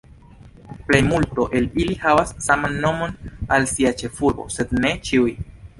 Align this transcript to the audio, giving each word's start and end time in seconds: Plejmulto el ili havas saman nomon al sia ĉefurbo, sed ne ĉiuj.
Plejmulto 0.87 1.45
el 1.59 1.69
ili 1.83 1.99
havas 2.07 2.33
saman 2.49 2.81
nomon 2.87 3.15
al 3.57 3.71
sia 3.75 3.95
ĉefurbo, 4.03 4.53
sed 4.57 4.79
ne 4.85 4.99
ĉiuj. 5.11 5.33